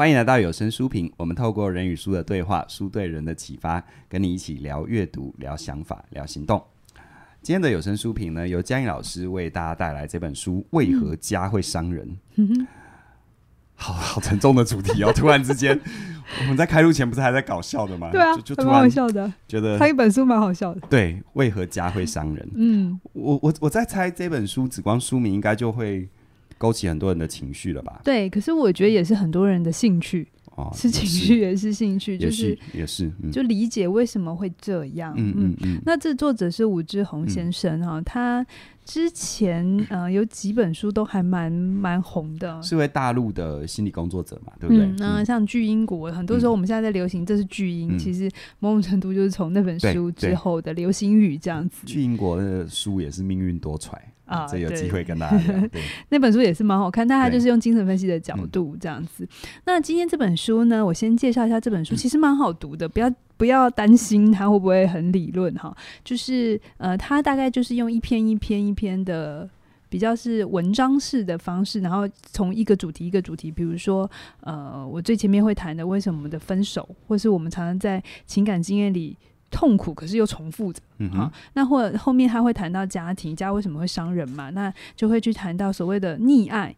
[0.00, 6.58] 欢迎来到有声书评，我们透过人与书的对话，书对人的启发，跟你一起聊阅读、聊想法、聊行动。
[7.42, 12.08] 今天的有声书评呢，由嘉颖老师为大家带来这本书《为何家会伤人》。
[12.36, 12.66] 嗯、
[13.74, 15.12] 好好沉重的主题哦！
[15.14, 15.78] 突然之间，
[16.40, 18.08] 我们在开录前不是还在搞笑的吗？
[18.10, 20.80] 对啊，就就突然笑的，觉得他一本书蛮好笑的。
[20.88, 22.48] 对，为何家会伤人？
[22.54, 26.08] 嗯，我我我在猜这本书，只光书名应该就会。
[26.60, 28.02] 勾起很多人的情绪了吧？
[28.04, 35.14] 对，可是我觉得也是很多人的兴趣，哦、是情绪也是兴趣，是就是也是，嗯、就理解为什么会这样。
[35.16, 35.80] 嗯嗯嗯。
[35.86, 38.46] 那这作者是武志红先生哈、嗯，他
[38.84, 44.84] 之前呃有几本书都还蛮蛮红的，是位大陆的心理工作者嘛，对不对？
[44.84, 51.86] 嗯、那像巨英国，很多时候我们现在在流行，这是巨婴、嗯，其实某种程度就是从那本书之后的流行语这样子。
[51.86, 53.94] 巨英国的书也是命运多舛。
[54.30, 55.68] 啊，这有机会跟大家聊。
[56.10, 59.28] 那本书也是蛮好看，但它就是用精神分析的角度这样子。
[59.64, 65.76] 那今天这本书呢，我先介绍一下这本书，其实蛮好读的，不要不要担心它会不会很理论哈。
[66.04, 69.50] 就是呃，它大概就是用一篇一篇一篇的
[69.88, 74.08] 比较是文章式的方式，然后从一个主题一个主题，比如说
[74.42, 79.16] 呃，我最前面会谈的为什么我们的分手，或是我们常常在情感经验里。
[79.50, 80.80] 痛苦，可是又重复着。
[80.98, 84.50] 嗯啊，那或者后面他会谈到家庭，家为什么会伤人嘛？
[84.50, 86.74] 那就会去谈到所谓的溺爱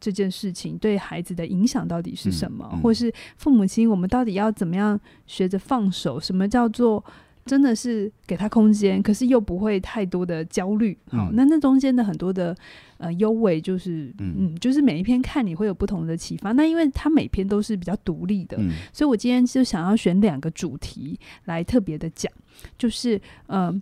[0.00, 2.68] 这件事情对孩子的影响到底是什么？
[2.72, 6.18] 嗯嗯、或是父母亲，我们到底要怎么样学着放手？
[6.20, 7.04] 什么叫做？
[7.46, 10.98] 真的是给他空间，可是又不会太多的焦虑。
[11.08, 12.54] 好，嗯、那那中间的很多的
[12.98, 16.50] 呃优位，就是嗯，嗯，就是每一篇看你会有不同的启发。
[16.52, 22.30] 那因为他每篇都是比较独立的，嗯，所以我今天就想要选两个主题来特别的讲，
[22.76, 23.72] 就是呃，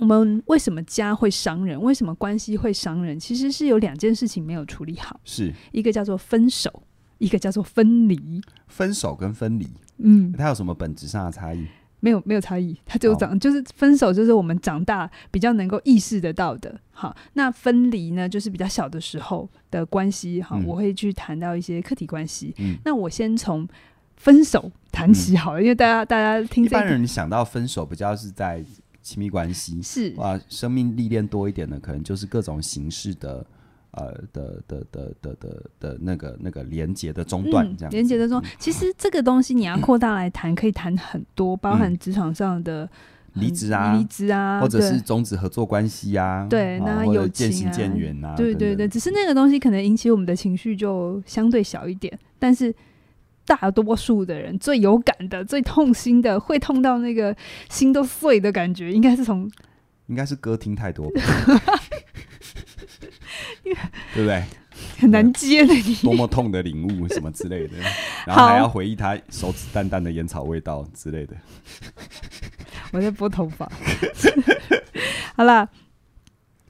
[0.00, 1.78] 我们为什么家会伤人？
[1.80, 3.20] 为什么关系会伤人？
[3.20, 6.82] 其实是有两件事情没有处理好，是一个叫做分手，
[7.18, 8.40] 一个叫做分离。
[8.68, 11.66] 分手跟分离，嗯，它有什么本质上的差异？
[12.00, 16.80] 没有没有差异，他就长、哦、就是分手，就是我们长大比较能够意识得到的。
[16.90, 20.42] 好，那分离呢，就是比较小的时候的关系。
[20.42, 22.54] 好，嗯、我会去谈到一些客体关系。
[22.58, 23.68] 嗯，那我先从
[24.16, 28.64] 分手谈起好了、嗯，因为大家大家听一般人想到分手，比较是在
[29.02, 33.44] 亲密关系是哇，生命历练多一点的，可能就是各种形式的。
[33.92, 42.88] 呃的的的的的的那个那个连接的中断，这样连接的中，其实这个东西你要扩大来谈，可以谈很多，包含职场上的
[43.34, 52.74] 离职啊、离职啊，或者是终止合作关系啊，对，那有渐行渐远啊，对对对，只是那个东西可能引起我们的情绪就相对小一点，但是
[53.44, 57.34] 大多数的人最有感的、最痛心的，会痛到那个
[57.68, 59.50] 心都碎的感觉，应该是从，
[60.06, 61.20] 应该是歌听太多吧。
[64.14, 64.44] 对不对？
[64.98, 67.76] 很难接的，你多么痛的领悟什么之类的，
[68.26, 71.36] 然后还要回忆他手指淡淡的烟草味道之类的。
[72.92, 73.70] 我在拨头发。
[75.36, 75.68] 好了，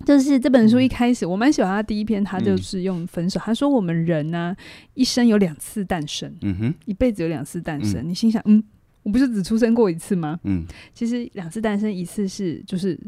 [0.04, 3.38] 就是这本书一开始，我蛮喜欢他第一篇，他就是用分手。
[3.38, 4.56] 嗯、他说我们人呢、啊，
[4.94, 8.08] 一生有两次诞生，嗯哼，一辈子有两次诞生、嗯。
[8.08, 8.62] 你心想，嗯，
[9.04, 10.40] 我不是只出生过一次吗？
[10.44, 12.98] 嗯，其实两次诞生，一次是就是。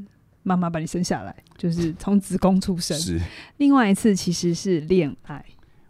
[0.42, 2.98] 妈妈把你生下来，就是从子宫出生。
[2.98, 3.20] 是，
[3.58, 5.44] 另外一次其实是恋爱。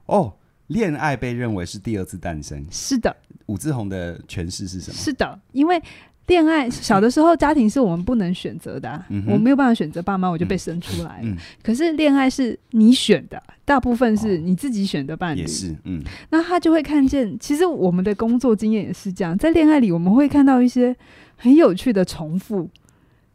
[0.06, 0.32] 哦，
[0.66, 2.64] 恋爱被认为是第二次诞生。
[2.70, 4.96] 是的，武志红的诠释是什么？
[4.96, 5.80] 是的，因为
[6.26, 11.22] 恋爱小的时候，家庭是我们不能选择的、啊嗯，我没有办法选择爸妈，我就被生出来了。
[11.22, 15.40] 嗯嗯、可是恋爱是你选的，大部分是你自己选的伴侣。
[15.40, 16.02] 也是，嗯。
[16.30, 20.94] 那他就会看见，其实我们的工作经验也是这样，在恋爱里我们会看到一些
[21.36, 22.68] 很有趣的重复，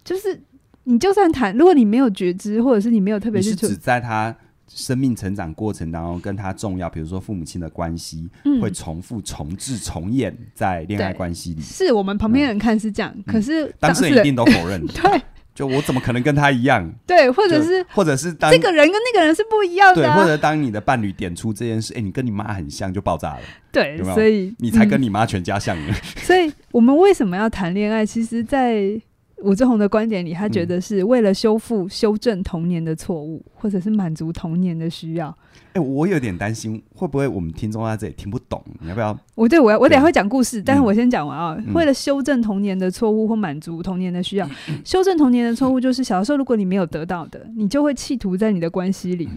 [0.03, 0.41] 就是。
[0.89, 4.33] 你就算谈，如果你没有觉知，或者是你没有特别，是指在他
[4.69, 11.61] 生命成长过程当中，跟他重要，比如说父母亲的关系、嗯，会重复、重置、重演在恋爱关系里。
[11.61, 14.79] 是我们旁边人看是这样，嗯、可是当事人一定都否认。
[14.87, 15.21] 对，
[15.53, 16.89] 就我怎么可能跟他一样？
[17.05, 20.15] 对，或者是，或者是当这个人跟那个人是不一样的、啊。
[20.15, 23.41] 对，或者当你的伴侣点出这件事，哎、欸，你跟你妈很像，就爆炸了。
[23.73, 24.15] 对，有没有？
[24.15, 25.77] 所以你才跟你妈全家像。
[25.77, 28.06] 嗯、所以我们为什么要谈恋爱？
[28.06, 28.97] 其实，在
[29.44, 35.30] 武志红的观点里，他觉得是为了修复、修正童年的错误，或者是满足童年的需要。
[35.74, 38.63] 哎、欸，我有点担心，会不会我们听众在这里听不懂？
[38.80, 39.16] 你要不要？
[39.36, 41.74] 我对我要我等下会讲故事，但是我先讲完啊、嗯。
[41.74, 49.30] 为了修正童年的错误或满足童年的需要， 嗯、修正童年的错误就是小时候如果你没有得到的，你就会企图在你的关系里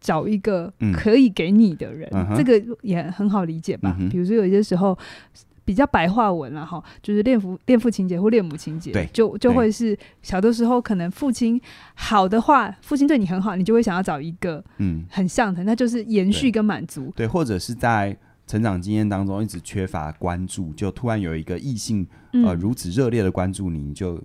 [0.00, 2.06] 找一个可以给你的人。
[2.12, 3.96] 嗯、这个也很好理解吧？
[3.98, 4.98] 嗯、比如说有些时候。
[5.70, 11.60] 比较白话文了哈，就是恋父恋父情节或恋母情节，对，就就会是小的时候可能父亲
[11.94, 15.04] 好的话，父亲对你很好，你就会想要找一个嗯。
[15.08, 18.16] 很像的，那就是延续跟满足，对，或者是在
[18.48, 24.20] 成长经验当中一直缺乏关注，就突然有一个异性、嗯、呃如此热烈的关注你，你就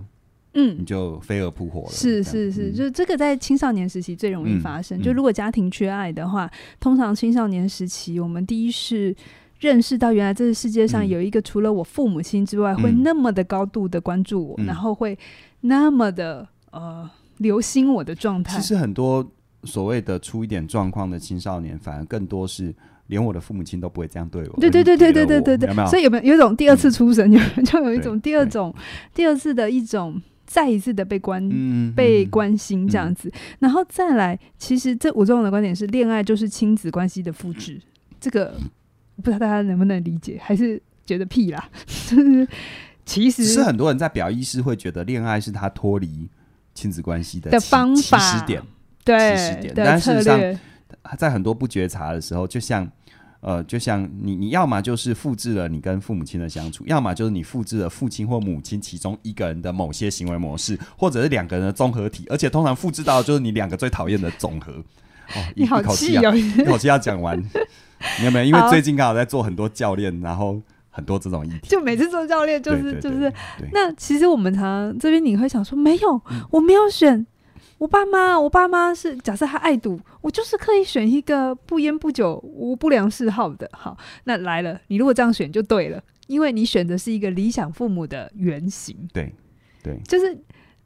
[0.55, 0.75] 嗯。
[0.79, 1.91] 你就飞蛾扑火了。
[1.91, 4.99] 是是是，就这个在青少年时期最容易发生。
[4.99, 6.49] 嗯、就如果家庭缺爱的话，
[6.79, 9.15] 通常青少年时期我们第一是
[9.59, 15.17] 认识到原来这个世界上有一个除了我父母亲之外、嗯、会那么的高度的关注我，嗯、然后会
[15.61, 18.59] 那么的呃留心我的状态。
[18.59, 19.25] 其实很多
[19.63, 22.73] 所谓的出一点状况的青少年，反而更多是。
[23.07, 24.59] 连我的父母亲都不会这样对我。
[24.59, 25.69] 对对对对对对对对。
[25.69, 25.85] 有有？
[25.87, 28.73] 所以有没有有一种第二次出生，就 就有一种第二种
[29.13, 31.47] 第二次的一种再一次的被关
[31.95, 37.79] 被关心这样子，然后再来，其实这五种的观点是，恋爱就是亲子关系的复制。
[38.19, 38.57] 这个
[39.17, 41.69] 不知道大家能不能理解，还是觉得屁啦？
[43.05, 46.27] 其实是很多人在表意识会觉得恋爱是他脱离
[46.73, 48.61] 亲子关系的的方法起始点，
[49.03, 50.39] 对起始点，但事实上。
[51.17, 52.89] 在很多不觉察的时候，就像，
[53.41, 64.73] 呃，就像你，你要么就是复制了你跟父母亲的相处，要么就是你复制了父亲或母亲其中一个人的某些行为模式，或者是两个人的综合体，而且通常复制到就是你两个最讨厌的总和。
[65.35, 67.37] 哦，你好气啊， 一口气要讲完，
[68.19, 68.45] 你有没有？
[68.45, 73.31] 因为最近刚好在做很多教练，然后很多这种议题，就每次做教练就是就是。
[73.71, 77.25] 那其实我们常常这边你会想说，没有，我没有选。
[77.77, 83.69] 我爸妈，我爸妈是假设他爱赌，我就是刻意选一个不烟不酒、无不良嗜好的。
[83.73, 88.95] 好，那来了，你如果这样选就对了，因为你选的是一个理想父母的原型。
[89.11, 89.35] 对，
[89.83, 90.37] 对，就是，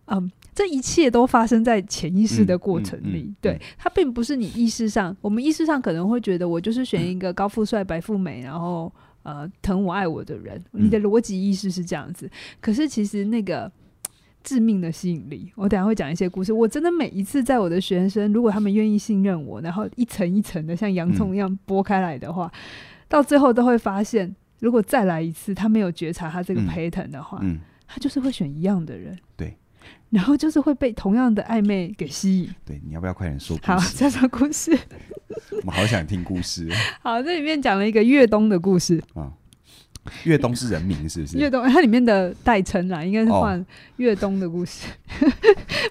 [0.08, 3.22] 嗯，这一切都发生在潜意识的过程里。
[3.22, 8.92] 嗯嗯嗯、对，它并不是你意识上，我们意识上可能会觉得我就是选一个高富帅、白富美，然后
[9.24, 10.62] 呃疼我爱我的人。
[10.72, 12.30] 你的逻辑意识是这样子，
[12.60, 13.72] 可是其实那个。
[14.42, 16.54] 致命的吸引力，我等下会讲一些故事。
[16.54, 22.60] 我真的每一次在我的学生，如果他们愿意信任我，然后一层一层的像洋葱一样剥开来的话，嗯、
[23.10, 29.16] 到最后都会发现，如果再来一次，他没有觉察他这个 pattern 的话，嗯、他就是会选一样的人。
[29.36, 29.58] 对，
[30.10, 32.50] 然后就是会被同样的暧昧给吸引。
[32.66, 33.72] 对，你要不要快点说故事？
[33.72, 34.78] 好，再说故事。
[35.62, 36.70] 我们好想听故事。
[37.02, 39.32] 好，这里面讲了一个越冬的故事啊。
[40.24, 41.38] 越冬是人名是不是？
[41.38, 43.64] 越冬它里面的代称啦，应该是换
[43.98, 44.88] 越冬的故事。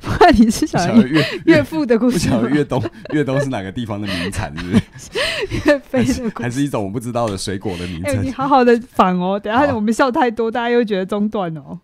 [0.00, 2.28] 不管你是想岳岳父的故事？
[2.50, 2.82] 越冬
[3.12, 4.52] 越冬是哪个地方的名产？
[4.56, 5.68] 是不是？
[5.68, 8.24] 岳飞的故事还是一种我不知道的水果的名称？
[8.24, 11.78] 你好好的反哦，等下我们笑太多，大家又觉得中断哦。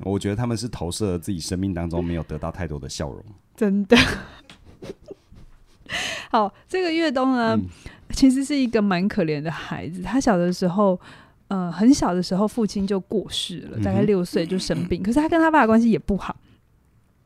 [0.00, 3.24] 我觉得他们是投射了自己生命当中没有得到太多的笑容。
[3.56, 3.96] 真的。
[6.30, 7.58] 好，这个越冬呢，
[8.10, 10.02] 其实是一个蛮可怜的孩子。
[10.02, 11.00] 他小的时候。
[11.48, 15.00] 呃，很小的时候，父亲就过世了，大概六岁就生病。
[15.00, 16.34] 嗯、可是他跟他爸的关系也不好，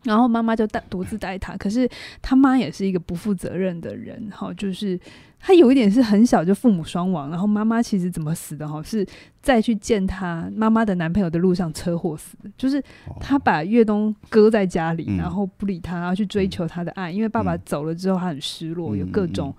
[0.02, 1.56] 然后妈妈就带独自带他。
[1.56, 1.88] 可是
[2.20, 5.00] 他妈也是一个不负责任的人，哈，就是
[5.40, 9.04] 他有一点是很小就父母双亡，然后妈妈其实怎么死的哈，是
[9.40, 12.80] 在去见他妈妈的男朋友的路上车祸死的，就是
[13.18, 19.54] 他把越东搁在家里，然后不理他，然后去追求他的爱，因为爸爸走了之后，他很失落，有各种。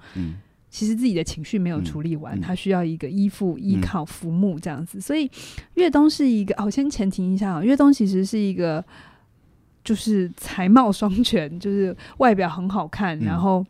[0.69, 2.39] 其实自己的情绪没有处理完，嗯。
[2.39, 5.00] 嗯、他需要一个依附、依靠、浮木这样子。
[5.00, 5.30] 嗯、所以
[5.74, 8.81] 越东是一个，哦，我先前提一下啊，越冬其实是一个，
[9.84, 13.66] 就是才貌双全，就是外表很好看，嗯、然后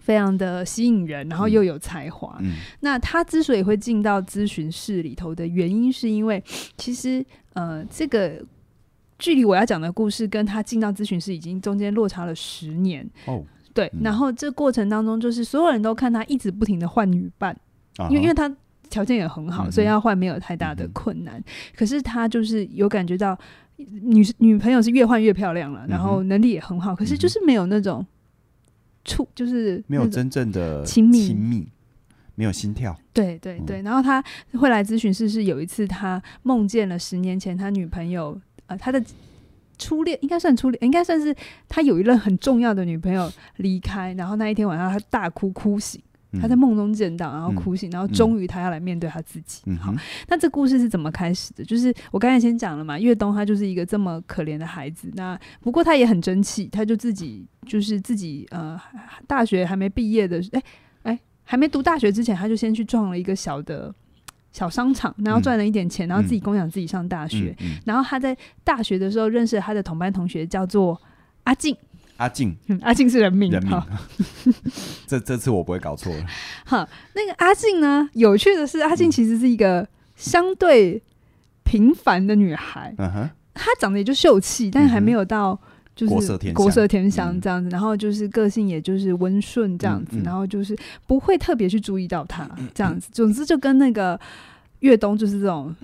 [0.00, 2.36] 非常的吸引人，然后又有才华。
[2.40, 6.42] 嗯、那他之所以会进到咨询室里头的原因，是因为
[6.76, 8.42] 其实呃，这个
[9.18, 13.08] 距离我要讲的故事跟他进到咨询室已经中间落差了十年。
[13.26, 13.44] 哦。
[13.74, 17.58] 对，然后这过程当中，就是所有人都看他一直不停的换女伴，
[17.96, 18.54] 啊、因为因为他
[18.90, 21.38] 条件也很好，嗯、所以要换没有太大的困难。
[21.38, 21.44] 嗯、
[21.74, 23.34] 可是他就是有感觉到
[23.76, 28.06] 女女朋友是越换越漂亮了，然后能力也很好，可是就是没有那种
[29.04, 31.68] 触，就是没有真正的亲密亲密，
[32.34, 32.96] 没有心跳。
[33.12, 34.22] 对对对，然后他
[34.58, 39.02] 会来咨询室，是有一次他梦见了十年前他女朋友，呃，他的。
[39.78, 41.34] 初恋应该算初恋，应该算是
[41.68, 49.62] 他有一任很重要的女朋友离开，然后那一天晚上他大哭哭醒，嗯、他在梦中见到，然后哭醒，嗯、然后终于他要来面对他自己。
[49.66, 49.94] 嗯、好，
[50.28, 51.64] 那这故事是怎么开始的？
[51.64, 58.80] 就是我刚才先讲了嘛，越冬他就是一个这么可怜的孩子，那不过他也很争气，他就自己就是自己呃，
[59.26, 60.62] 大学还没毕业的，哎
[61.02, 63.94] 哎，还没读大学之前，他就先去撞了一个小的。
[64.54, 67.56] 小商场，然后赚了一点钱，嗯、然后自己供养自己上大学。
[67.60, 71.00] 嗯嗯嗯、然后他在大学的时候认识了他的同班同学，叫做
[71.44, 71.74] 阿静。
[72.18, 73.50] 阿静，阿静是人名。
[73.50, 73.82] 人名。
[75.06, 76.26] 这这次我不会搞错了。
[76.64, 78.08] 好，那个阿静呢？
[78.12, 81.02] 有趣的是，阿静其实是一个相对
[81.64, 82.94] 平凡的女孩。
[82.98, 85.58] 嗯哼，她长得也就秀气，但还没有到
[85.96, 93.08] 就是国色天国色天香这样子，然后就是个性也就是温顺这样子，然后就是不会特别去注意到她这样子。
[93.12, 94.18] 总之就跟那个
[94.80, 95.74] 越冬就是这种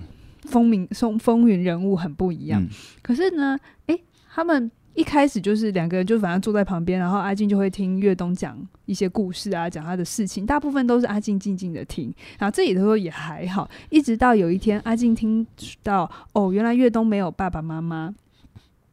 [0.45, 2.65] 风名风风云人物很不一样。
[3.01, 4.01] 可是呢，诶，
[4.33, 4.71] 他们。
[4.99, 12.13] 一开始就是两个人，就反正坐在旁边，然后阿静就会听岳东讲一些故事啊，讲他的事情，大部分都是阿静静静的听。
[12.37, 15.47] 然后这里头也还好，一直到有一天，阿静听
[15.81, 18.13] 到哦，原来越东没有爸爸妈妈，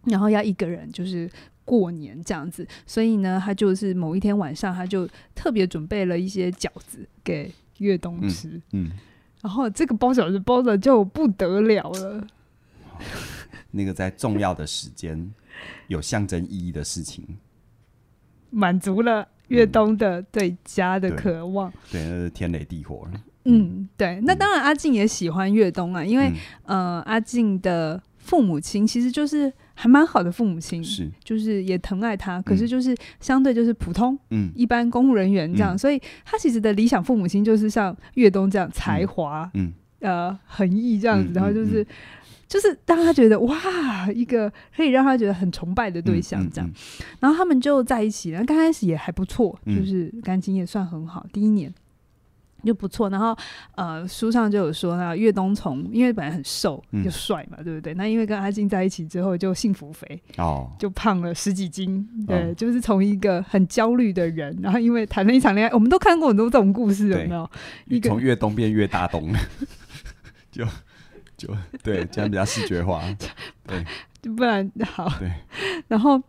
[0.04, 1.28] 然后要一个人就是
[1.64, 8.46] 过年这样子，所以呢，他就是某一天晚上，他就特别准备了一些饺子给越东吃。
[8.70, 8.90] 嗯，嗯，
[9.42, 12.24] 然后这个包饺子包的就不得了了，
[13.72, 15.32] 那个在重要的时间。
[15.88, 17.24] 有象征意义的事情，
[18.50, 21.70] 满足了越冬的对家的渴望。
[21.70, 23.20] 嗯、对，那是天雷地火了。
[23.44, 24.20] 嗯，对。
[24.22, 26.32] 那当然，阿静也喜欢越冬啊，因为、
[26.64, 32.42] 嗯、呃，阿静的父母亲其实就是还蛮好的父母亲，是就是也疼爱他。
[32.42, 41.86] 可是就是相对就是普通，嗯，一般公务人员这样，嗯、所以他其实的理想父母亲就是像越冬这样才华，嗯，呃，横溢这样子，嗯、然后就是。
[42.46, 48.44] 嗯就是让他觉得哇，一个可以让他觉得很崇拜的对象这样，嗯嗯嗯、然后他们就在一起了。
[48.44, 51.22] 刚开始也还不错，就是感情也算很好。
[51.24, 51.74] 嗯、第一年
[52.62, 53.36] 就不错，然后
[53.74, 57.94] 呃，书上就有说呢，越冬从因为本来很瘦又帅嘛，嗯、对不对？
[57.94, 62.08] 那因为跟阿静在一起之后就幸福肥哦，就胖了十几斤。
[62.28, 67.50] 对，哦、就是从一个很焦虑的人，然后因为谈了一场恋爱，我们都看过很多这种故事，有没有？
[67.86, 69.32] 一个从越冬变越大冬，
[70.52, 70.64] 就。
[71.36, 71.48] 就
[71.82, 73.02] 对，这样比较视觉化。
[73.66, 73.84] 对，
[74.34, 75.08] 不然好。
[75.18, 75.30] 对，
[75.88, 76.20] 然后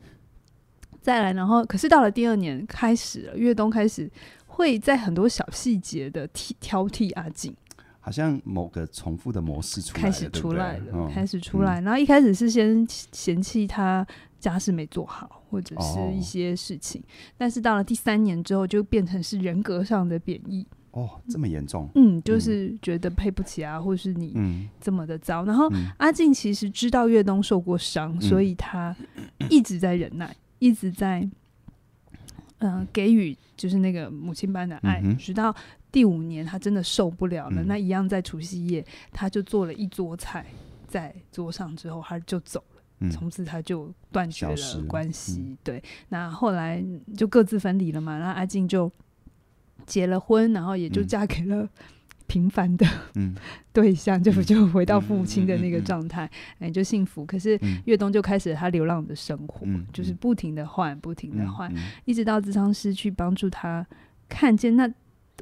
[1.02, 4.12] 再来，然后可是到了第二年开始了，越冬开始
[4.46, 7.56] 会在很多小细节的挑挑剔阿静，
[8.00, 11.80] 好像某个重复的模式出来开始出来了，开始出来。
[11.82, 14.06] 然后一开始是先嫌弃他
[14.40, 17.02] 家事没做好，或者是一些事情，
[17.38, 20.68] 但是到了第三年之后，就变成是人格上的贬义。
[20.92, 21.88] 哦，这么严重？
[21.94, 25.44] 嗯，就是觉得配不起啊，嗯、或是你这么的糟。
[25.44, 28.96] 嗯、然后、嗯、阿静其实知道越东受过伤，嗯、所以他
[29.50, 31.20] 一直在忍耐，嗯、一直在
[32.60, 35.56] 嗯、呃、给予就是那个母亲般的爱，嗯、直到
[35.92, 37.62] 第五年他真的受不了了。
[37.62, 40.48] 嗯、那一样在除夕夜，他就做了一桌菜
[40.88, 45.42] 在桌上之后，他就走了，从、嗯、此他就断绝了关系。
[45.46, 46.84] 嗯、对，那后来
[47.16, 48.18] 就各自分离了嘛。
[48.18, 48.92] 然后阿静就。
[49.88, 51.68] 结了婚，然后也就嫁给了
[52.28, 53.34] 平凡的、嗯、
[53.72, 56.30] 对象，就就回到父母亲的那个状态，
[56.60, 57.26] 哎、嗯，就幸福。
[57.26, 63.88] 可是越冬就开始了他流浪的生活，嗯、就是不停的换，不停的换，一直到咨商师去帮助他
[64.28, 64.92] 看见，那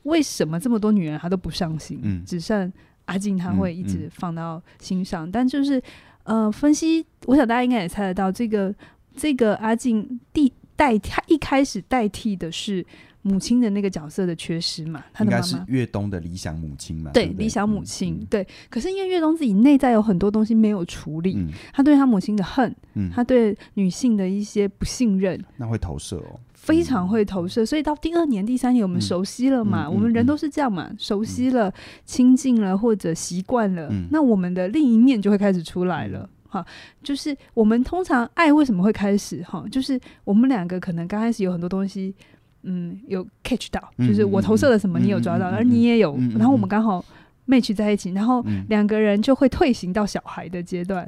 [0.03, 2.71] 为什么这么多女人他都不上心，嗯、只剩
[3.05, 5.29] 阿静她会一直放到心上。
[5.31, 5.81] 但就是
[6.23, 8.71] 呃，分析，我想大家应该也猜得到，这个
[9.15, 12.85] 这个阿静第代他一开始代替的是。
[13.27, 17.09] 母亲的那个角色的缺失嘛，他的妈妈应该是越冬的理想母亲嘛？
[17.11, 18.47] 对，理想母亲，嗯、对。
[18.69, 27.65] 可是因为越冬自己内在有很多东西没有处理，嗯、他对他母亲的恨，嗯、他对女性的一些不信任，那会投射哦，非常会投射。
[27.65, 31.73] 所以到第二年、第三年，我们熟悉了嘛，嗯、我们人都是这样嘛，嗯、熟悉了、
[32.05, 36.29] 亲近了或者习惯了，嗯、那我们的另一面就会开始出来了。
[36.47, 36.65] 哈、嗯，
[37.01, 39.41] 就是我们通常爱为什么会开始？
[39.41, 42.13] 哈，就是我们两个可能刚开始有很多东西。
[42.65, 47.03] 嗯，有 catch 到，就是我投射了什么，你有抓到，而你也有，然后我们刚好
[47.47, 51.07] match 在一起，然后两个人就会退行到小孩的阶段。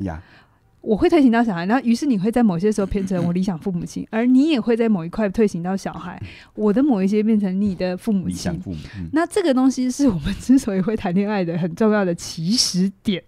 [0.79, 6.21] 我会退行到小孩，然后于是你会在某些时候变成我理想父母亲， 而你也会在某一块退行到小孩，
[6.53, 8.57] 我的某一些变成你的父母亲。
[9.11, 13.21] 那这个东西是我们之所以会谈恋爱的很重要的起始点。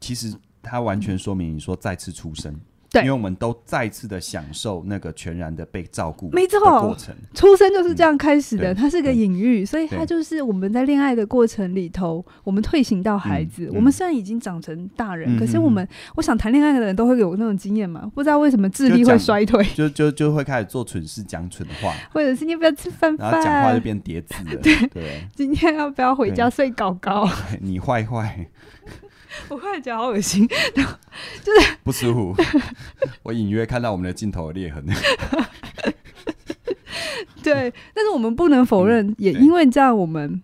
[0.00, 2.52] 其实它完全说明你说再次出生。
[2.92, 7.14] 对，因为我们都再次的享受那个全然的被照顾，没错，过程。
[7.34, 24.88] 出生就是这样开始的，它是个隐喻，所以它就是我们在恋爱的过程里头，我们退行到孩子，我们虽然已经长成大人，可是我们，我想谈恋爱的人都会有那种经验嘛，不知道为什么智力会衰退，就就就会开始做蠢事、讲蠢话，或者是你不要吃饭饭，然后讲话就变叠字了， 对。
[24.88, 27.28] 对，今天要不要回家睡高高？
[27.60, 28.46] 你坏坏。
[29.48, 32.34] 我突然觉得好恶心，就是不舒服。
[33.22, 34.84] 我隐约看到我们的镜头的裂痕。
[37.42, 40.42] 对，但是我们不能否认，嗯、也因为这样，我们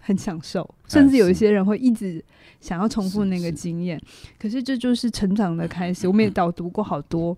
[0.00, 2.22] 很享受，甚至有一些人会一直
[2.60, 3.98] 想要重复那个经验。
[4.00, 6.08] 是是，可是这就是成长的开始。
[6.08, 7.36] 我们也 导读过好多，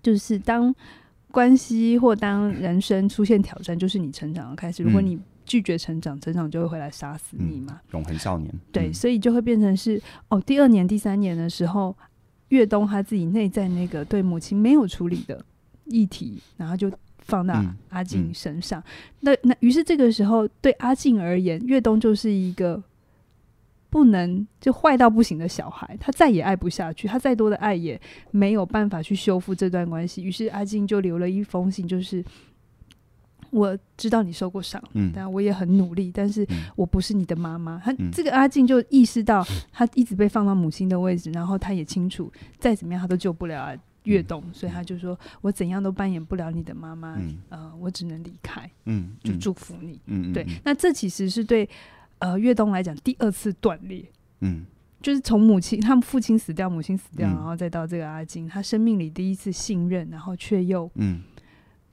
[0.00, 0.72] 就是当
[1.32, 4.84] 关系或当人生出现挑战，就是你成长的开始。
[4.84, 5.18] 如果你
[5.48, 7.80] 拒绝成长，成长就会回来杀死你嘛。
[7.92, 8.54] 永恒少年。
[8.70, 11.96] 对，所以就会变成是哦，第二年、第三年的时候，
[12.50, 15.42] 越冬他自己内在那个对母亲没有处理的
[15.86, 18.80] 议题，然后就放到阿静身上。
[19.20, 22.80] 那那于是这个时候对阿静而言，越冬就是一个
[23.88, 28.00] 不能就坏到不行的小孩，他再也爱不下去，他再多的爱也
[28.30, 30.22] 没有办法去修复这段关系。
[30.22, 32.22] 于是阿静就留了一封信，就是。
[33.50, 37.80] 我知道你受过伤，嗯，但我也很努力，但是我不是你的妈妈。
[37.84, 50.44] 他、嗯、这个阿静就意识到，他一直被放到母亲的位置，然后他也清楚，再怎么样他都救不了越冬，嗯、所以他就说：“我怎样都扮演不了你的妈妈，嗯、呃，我只能离开，嗯，就祝福你，嗯，对。
[50.44, 51.68] 嗯”那这其实是对
[52.18, 54.04] 呃越东来讲第二次断裂，
[54.40, 54.64] 嗯，
[55.02, 61.22] 就是从母亲他们父亲死掉，母亲死掉，然后再到这个阿静，他生命里第一次信任，然后却又嗯。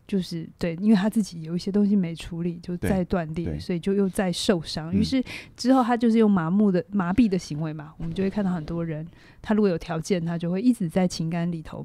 [0.07, 4.93] 就是对，因为他自己有一些东西没处理，就再断裂，所以就又再受伤。
[4.93, 5.23] 于、嗯、是
[5.57, 9.03] 之后他就是用麻木的麻痹的行为嘛，我们就会看到很多人，
[9.41, 11.83] 他如果有条件，他就会一直在情感里头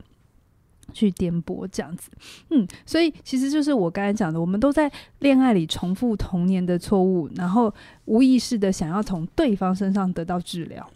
[0.93, 2.11] 去颠簸这样子。
[2.51, 7.75] 嗯，所以其实就是我刚才讲的，我们都在恋爱里重复童年的错误，然后
[8.05, 10.87] 无意识的想要从对方身上得到治疗。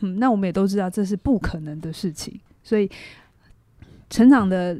[0.00, 2.90] 嗯，那我们也都知道这是不可能的事情，所以
[4.10, 4.76] 成长的。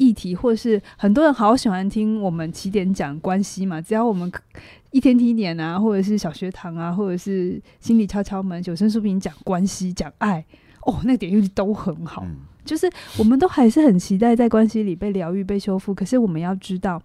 [0.00, 4.32] 议题，或是很多人好喜欢听我们起点讲关系嘛，只要我们
[4.92, 10.42] 一天听一点啊，或者是小学堂啊，或者是心理敲敲门、九声书评讲关系、讲爱，
[10.86, 12.24] 哦，那个点阅率都很好。
[12.24, 15.94] 嗯、就是我们都还是很期待在关系里被疗愈、被修复。
[15.94, 17.00] 可是我们要知道，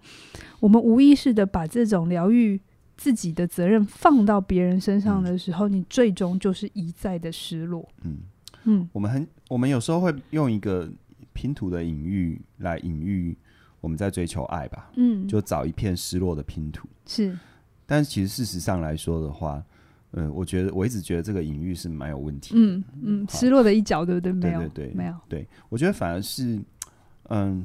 [0.58, 2.58] 我们无意识的把这种疗愈
[2.96, 7.86] 自己的责任放到别人身上的时候，嗯、你最终就是一再的失落。
[8.04, 8.16] 嗯
[8.64, 10.90] 嗯，我们很，我们有时候会用一个。
[11.36, 13.36] 拼图的隐喻来隐喻
[13.82, 17.38] 我们在追求爱吧，嗯，就找一片失落的拼图是，
[17.84, 19.62] 但是其实事实上来说的话，
[20.12, 24.32] 嗯，我觉得我一直觉得这个隐喻是蛮有问题的，嗯嗯，失落的一角对不对？
[24.32, 25.46] 没有，对对对，没有，对。
[25.68, 26.58] 我觉得反而是，
[27.28, 27.64] 嗯，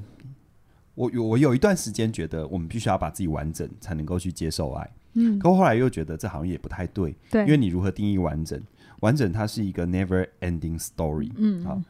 [0.94, 8.62] 我有我有一段时间觉得我们必须要把自己完整才能够去接受爱，嗯，可我后来又觉得这好像也不太对，对，因为你如何定义完整？
[9.00, 11.82] 完整它是一个 never ending story，嗯，好。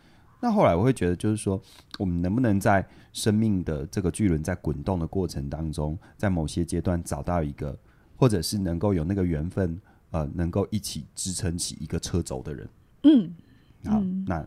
[0.44, 1.62] 那后来我会觉得，就是说，
[2.00, 7.78] 我们能不能在生命的这个巨轮在滚动的过程当中，在某些阶段找到一个，
[8.18, 12.68] 或者是能够有那个缘分，呃，能够一起支撑起一个车轴的人。
[13.04, 13.32] 嗯，
[13.86, 14.44] 好，嗯、那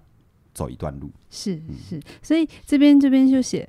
[0.53, 3.69] 走一段路是是，所以这边这边就写，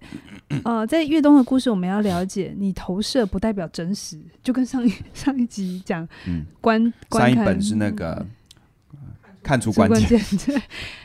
[0.64, 8.26] 呃，在越冬的故事，我们要了解，你投射不代表真实，就跟上一上一集讲，嗯，观上一本是那个。
[9.46, 10.60] 嗯看出关键，对，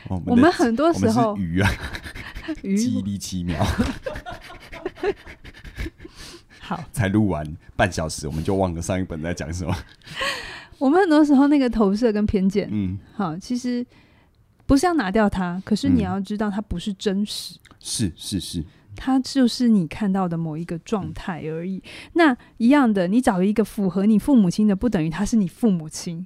[0.25, 1.69] 我们很多时候鱼啊，
[2.63, 2.75] 鱼。
[2.75, 3.63] 记忆力奇妙。
[6.59, 9.71] 好，才录完半小时，我们就忘了上一本在讲什么。
[10.79, 13.85] 我们很多时候那个投射跟偏见，嗯，好，其实
[14.65, 21.83] 不是要拿掉它，可是你要知道它不是真实，是是是，它就是你看到的某一个状态而已。
[22.13, 26.25] 那一样的，你找一个符合你父母亲的，不等于他是你父母亲。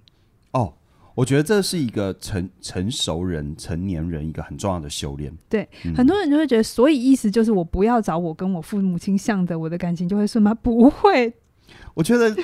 [0.51, 0.75] 哦。
[1.15, 5.31] 我觉得这是一个成成熟人、成年人一个很重要的修炼。
[5.49, 10.53] 对，嗯、很多人就会觉得，所以意思就是我不要找我跟我父母亲像的，我的感情就会顺吗？
[10.53, 11.33] 不会。
[11.93, 12.35] 我觉得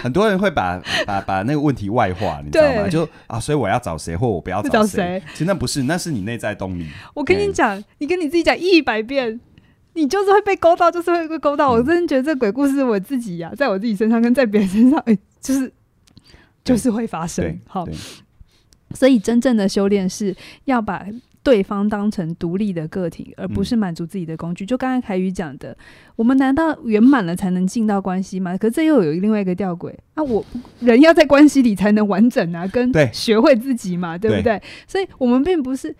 [0.00, 2.88] 很多人会把 把把那个问题外化，你知道吗？
[2.88, 5.20] 就啊，所以我要找谁，或我不要找谁？
[5.34, 6.86] 其实那不是，那是你内在动力。
[7.14, 9.40] 我跟你讲，嗯、你跟你自己讲一百遍，
[9.94, 11.72] 你就是会被勾到，就是会被勾到。
[11.72, 15.72] 嗯、我真的觉得这鬼故事我自己呀、啊，在我自己身上跟在别人身上，哎，就是。
[16.64, 17.86] 就是会发生，好，
[18.94, 21.06] 所以真正的修炼是要把
[21.42, 24.64] 对方当成独立的个体，而不是满足自己的工具。
[24.64, 25.76] 嗯、就刚才凯宇讲的，
[26.16, 28.56] 我们难道圆满了才能进到关系吗？
[28.56, 30.22] 可是这又有另外一个吊诡啊！
[30.22, 30.42] 我
[30.80, 34.62] 人要在关系里才能完整啊，跟学会自己嘛，对，对不对？
[34.88, 35.94] 所以我们并不是，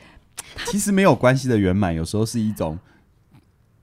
[0.64, 2.78] 其实没有关系的圆满，有时候是一种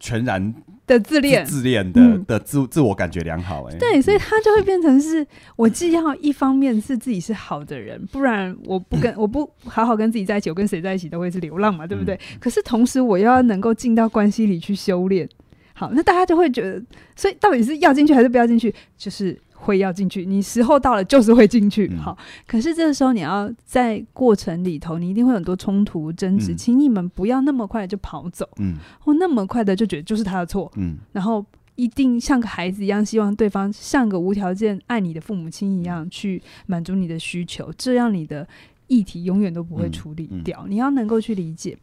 [0.01, 0.53] 全然。
[0.87, 12.15] 的自恋，自恋的、嗯、的自自我感觉良好、欸，哎，对，所以他就会变成是，我既要一方面是自己是好的人，不然我不跟 我不好好跟自己在一起，我跟谁在一起都会是流浪嘛，对不对？
[12.15, 15.29] 嗯、可是同时我又要能够进到关系里去修炼，
[15.73, 16.83] 好，那大家就会觉得，
[17.15, 18.73] 所以到底是要进去还是不要进去？
[18.97, 19.39] 就是。
[19.61, 21.87] 会要进去，你时候到了就是会进去。
[21.91, 31.45] 嗯、好，可是这个时候你要在过程里头，你一定会有很多冲突争执，嗯、请你们不要那么快就跑走，嗯，或那么快的就觉得就是他的错，嗯，然后
[31.75, 38.47] 一定像个孩子一样，希望对方像个无条件爱你的父母亲一样去满足你的需求，这样你的
[38.87, 40.65] 议题永远都不会处理掉。
[40.67, 41.77] 你要能够去理解。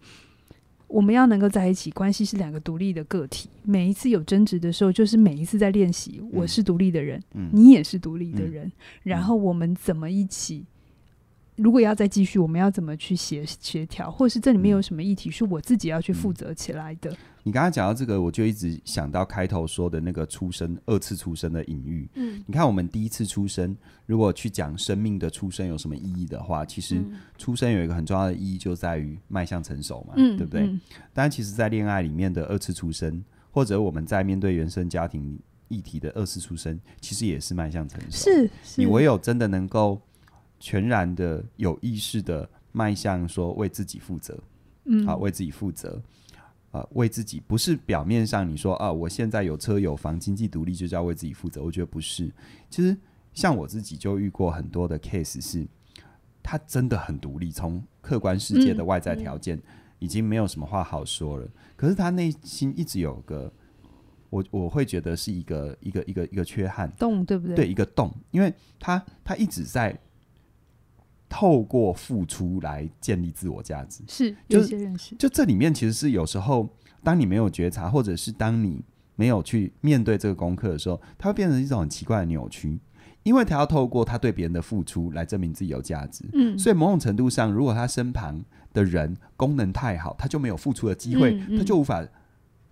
[0.88, 3.48] 我们要能够在一起，关系是两个独立的个体。
[3.62, 6.20] 每一次有争执的时候，就是每一次在练习。
[6.32, 8.66] 我是独立的人，嗯、你也是独立的人。
[8.66, 8.72] 嗯、
[9.02, 10.64] 然后我们怎么一起
[11.58, 17.10] 如果要再继续，我们要怎么去协协调，或是这里面有什么议题是我自己要去负责起来的？
[17.10, 22.08] 嗯、你刚刚讲到这个，我就一直想到开头说的那个出生二次出生的隐喻。
[22.14, 27.02] 嗯，你看我们第一次出生，如果去讲生命的出生有什么意义的话，其实
[27.36, 30.62] 出生有一个很重要的意义，就在于迈向成熟嘛，嗯、对不对？
[30.62, 30.80] 嗯、
[31.12, 38.30] 当然，其实，在恋爱里面的二次出生，或者我们在面对原生家庭议题的二次出生，其实也是迈向成熟。
[38.30, 40.00] 是，是你唯有真的能够。
[40.60, 44.38] 全然的有意识的迈向说为自己负责，
[44.84, 46.02] 嗯，啊，为自己负责，
[46.70, 51.62] 啊，为自己不是表面上你说啊，我现在有车有房，经济独立就叫为自己负责。
[51.62, 52.30] 我觉得不是，
[52.68, 52.96] 其实
[53.32, 55.66] 像我自己就遇过很多的 case，是
[56.42, 59.60] 他真的很独立，从客观世界的外在条件
[59.98, 63.52] 已经没有什么话好说了，嗯，可是他内心一直有个
[64.28, 67.56] 我我会觉得是一个一个一个一个缺憾洞，对不对？
[67.56, 69.98] 对，一个洞，因为他他一直在。
[71.28, 75.14] 透过付出来建立自我价值，是有些认识。
[75.16, 76.68] 就这里面其实是有时候，
[77.02, 78.82] 当你没有觉察，或者是当你
[79.14, 82.78] 没有去面对这个功课的时候，它会变成一种很奇怪的扭曲，
[83.24, 86.24] 因为他要透过他对别人的付出来证明自己有价值。
[86.32, 92.06] 嗯，所以某种程度上，如果他身旁的人功能太好，他就没有付出的机会，嗯嗯、他就无法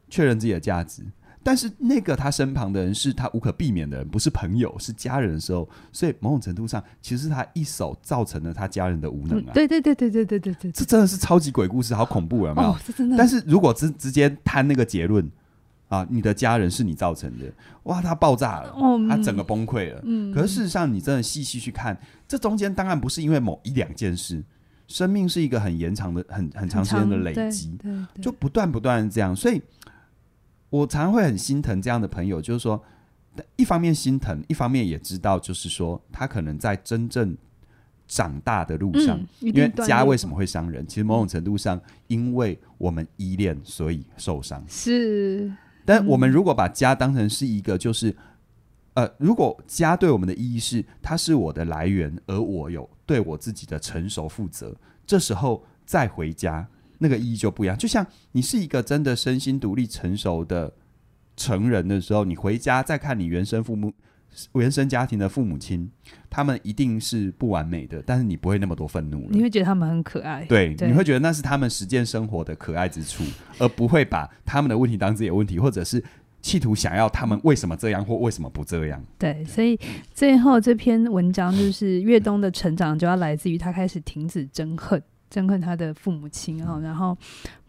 [0.09, 1.03] 确认自己的价值。
[1.46, 9.52] 但是那个他身旁的人是他无可避免的人，不是朋友，是家人的时候，所以某种程度上，其实他一手造成了他家人的无能啊！
[9.54, 12.64] 对对对对对对对对，这真的是超级鬼故事，好恐怖了嘛！
[12.64, 13.16] 哦，是真的。
[13.16, 15.24] 但是如果直直接摊那个结论
[15.87, 17.44] 啊，你的家人是你造成的，
[17.85, 18.74] 哇，他爆炸了，
[19.09, 20.00] 他整个崩溃了。
[20.02, 24.42] 嗯，可是事实上，你真的细细去看，这中间当然不是因为某一两件事，
[24.88, 27.78] 生命是一个很延长的、很很长时间的累积，
[28.20, 29.62] 就不断不断这样，所以。
[30.70, 32.83] 我常常会很心疼这样的朋友，就是说，
[33.57, 37.37] 一方面心疼，一方面也知道，就是说，他可能在真正
[38.09, 40.87] 长大的路上，嗯、因为家为什么会伤人？
[40.87, 44.64] 其实某种程度上，因为我们依恋，所以受伤。
[44.68, 45.52] 是，
[45.85, 48.14] 但我们如果把家当成是一个，就是，
[48.94, 54.74] 呃，如果家对我们的意义是，它是我的来源，而我有对我自己的成熟负责，
[55.07, 56.68] 这时候再回家。
[56.98, 60.72] 那个意义就不一样，就像你是一个真的身心独立、成熟的
[61.37, 63.92] 成人的时候，你回家再看你原生父母、
[64.54, 65.90] 原生家庭的父母亲，
[66.30, 69.28] 他们一定是不完美的，但是你不会那么多愤怒了。
[69.30, 73.22] 你会觉得他们很可爱，对，对，你会觉得那是他们实践生活的可爱之处，
[73.59, 76.02] 而不会把他们的问题当自己的问题，或者是
[76.40, 79.02] 企图想要他们为什么这样或为什么不这样。
[79.18, 79.78] 对，所以
[80.14, 85.02] 最后这篇文章就是越冬的成长，就要来自于他开始停止憎恨。
[85.31, 87.17] 憎恨他的父母亲哈，然后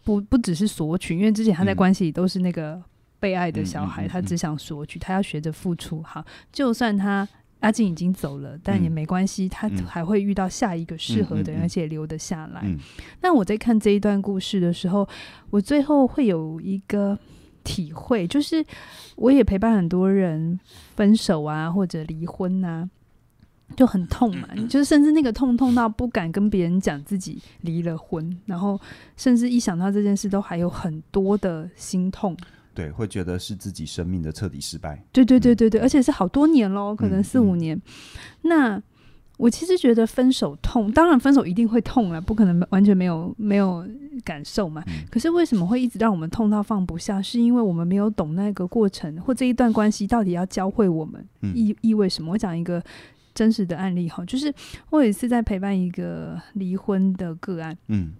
[0.04, 2.82] 不不只是索取，因为之前他在关系里都是那个
[3.20, 6.02] 被爱的小孩，嗯、他只想索取，他要学着付出。
[6.04, 7.28] 哈，就算他
[7.62, 12.63] 阿静已经走了，但也没关系，他还会遇到下一个适合的人，而且留得下来。
[13.22, 15.08] 那我在看这一段故事的时候，
[15.50, 17.17] 我最后会有一个
[17.63, 18.63] 体会，就是
[19.15, 20.60] 我也陪伴很多人
[20.96, 22.88] 分手啊，或者离婚啊。
[23.75, 28.80] 就很痛嘛，就是甚至那个痛痛到不敢跟别人讲自己离了婚，然后
[29.17, 32.36] 甚至一想到这件事都还有很多的心痛。
[32.73, 35.03] 对，会觉得是自己生命的彻底失败。
[35.12, 37.75] 对对对对对，而且是好多年喽，可能四五年。
[37.75, 38.84] 嗯嗯、那
[39.38, 43.86] 我其实觉得分手痛，当然分手一定会痛啊，不可能完全没有没有
[44.23, 44.84] 感受嘛。
[44.88, 47.21] 嗯、可是为什么会一直让我们痛到放不下？
[47.21, 52.32] 是因为我们没有懂那个过程，或这一段关系到底要教会我们意意味什么？
[52.34, 52.82] 我讲一个。
[53.38, 54.52] 真实的案例哈，就是
[54.89, 58.13] 我有一次在陪伴一个离婚的个案，嗯，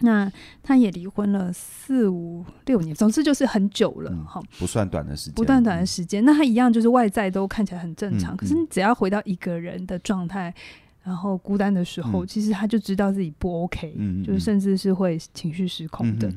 [0.00, 6.24] 那他也离婚了四五六年，总之就是很久了哈，嗯，不算短的时间，不算短的时间。
[6.24, 10.54] 那他一样就是外在都看起来很正常，嗯，可是你只要回到一个人的状态。
[11.04, 16.32] 然后孤单的时候，嗯、其实他就知道自己不 OK，嗯嗯、就是甚至是会情绪失控的。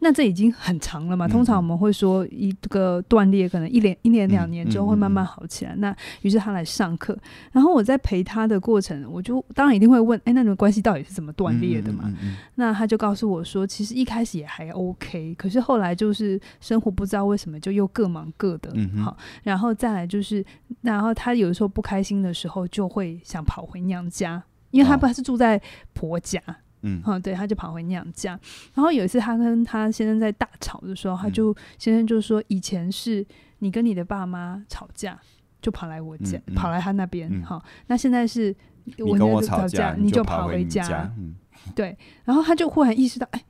[0.00, 1.26] 那这已经很长了嘛？
[1.26, 5.74] 嗯、通常我们会说一个断裂，可能一年、一年、两年之后会慢慢好起来。
[5.76, 7.16] 那于是他来上课，
[7.52, 12.12] 然后我在陪他的过程，我就当然一定会问：哎，那你们关系到底是怎么断裂的嘛？
[12.56, 18.70] 那他就告诉我说，其实一开始也还 OK，可是后来就是生活不知道为什么就又各忙各的。
[19.02, 20.44] 好，然后再来就是，
[20.82, 25.60] 然后他有的时候不开心的时候，就会想跑回娘家，因为他不是住在
[25.92, 28.38] 婆家，哦、嗯，嗯，对，他就跑回娘家。
[28.74, 33.24] 然后有一次，他跟他先生在大吵的时候，他就、嗯、先生就说：“以前是
[33.60, 35.18] 你跟你的爸妈吵架，
[35.60, 37.42] 就跑来我家，跑来他那边。
[37.42, 38.54] 好、嗯，那现在是
[38.98, 41.12] 我跟我吵架，你就跑回家。
[41.76, 43.44] 对，然后他就忽然意识到，哎，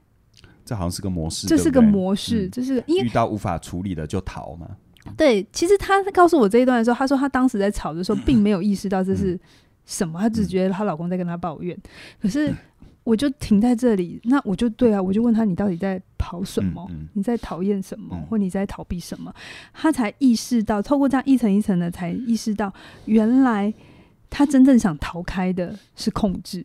[0.65, 4.69] 这好像是个模式，这是个模式，这是因为遇到无法处理的就逃嘛。
[5.17, 9.41] 对，其实他告诉我这一段的时候，他说他当时在吵的时候， 并没有意识到这是。”
[9.93, 11.77] 什么，她只觉得她老公在跟她抱怨。
[12.21, 12.53] 可是
[13.05, 16.91] 我就停在这里，那我就对啊，我就问她：“你到底在跑什么？
[17.13, 18.17] 你在讨厌什么？
[18.31, 19.35] 或你在逃避什么？”
[19.75, 22.73] 她才意识到，透过这样一层一层的，才意识到
[23.05, 23.73] 原来
[24.31, 26.65] 她真正想逃开的是控制。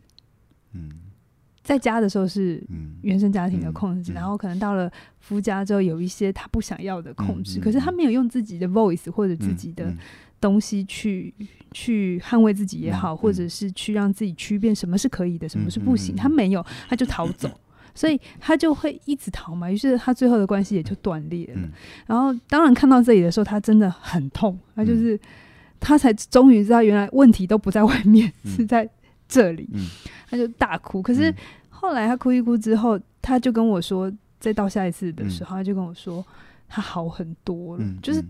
[1.62, 2.64] 在家的时候是
[3.02, 9.92] 原生家庭的控制，嗯嗯嗯、然后可能到了夫家之后，有一些他不想要的控制，可是他没有用自己的 voice 或者自己的
[10.40, 11.32] 东西去、
[11.72, 17.60] 去捍卫自己也好，或者是去让自己区辨什么是可以的，什么是不行，他没有，他就逃走，嗯、
[17.94, 21.54] 所以他就会一直逃嘛，于是他最后的关系也就断裂了。
[21.56, 21.70] 嗯、
[22.06, 25.20] 然后当然看到这里的时候，他真的很痛，他就是、嗯、
[25.80, 28.88] 他才终于知道原来问题都不在外面，嗯、是在
[29.28, 29.86] 这里，嗯、
[30.28, 31.34] 他就大哭，可是。
[31.80, 36.26] 后来他哭一哭之后，他就跟我说，再到下一次的时候，他就跟我说，
[36.68, 38.20] 他好很多了，就是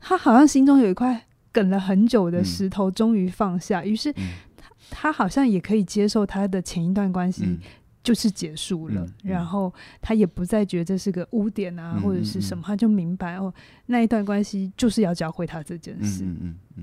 [0.00, 7.58] 他好像心中有一块梗了很久的石头终于放下，于是他他好像也可以接受他的前一段关系
[8.02, 13.52] 就是结束了，然后他也不再觉得这是个污点啊或者是什么，他就明白哦，
[13.86, 16.24] 那一段关系就是要教会他这件事，